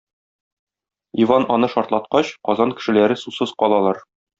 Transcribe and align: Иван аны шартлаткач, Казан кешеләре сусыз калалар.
Иван 1.25 1.47
аны 1.57 1.71
шартлаткач, 1.75 2.35
Казан 2.51 2.77
кешеләре 2.79 3.23
сусыз 3.27 3.59
калалар. 3.65 4.07